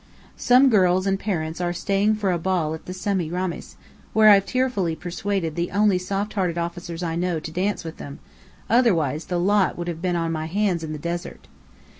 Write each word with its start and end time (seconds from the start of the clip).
(Some 0.37 0.71
girls 0.71 1.05
and 1.05 1.19
parents 1.19 1.61
are 1.61 1.73
staying 1.73 2.15
for 2.15 2.31
a 2.31 2.39
ball 2.39 2.73
at 2.73 2.87
the 2.87 2.91
Semiramis, 2.91 3.75
where 4.13 4.29
I've 4.31 4.47
tearfully 4.47 4.95
persuaded 4.95 5.53
the 5.55 5.69
only 5.69 5.99
soft 5.99 6.33
hearted 6.33 6.57
officers 6.57 7.03
I 7.03 7.15
know 7.15 7.39
to 7.39 7.51
dance 7.51 7.83
with 7.83 7.97
them 7.97 8.17
otherwise 8.67 9.25
the 9.25 9.39
lot 9.39 9.77
would 9.77 9.87
have 9.87 10.01
been 10.01 10.15
on 10.15 10.31
my 10.31 10.47
hands 10.47 10.83
in 10.83 10.91
the 10.91 10.97
desert.) 10.97 11.47